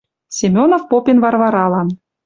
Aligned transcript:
Семенов 0.37 0.81
попен 0.89 1.17
Варваралан. 1.23 1.87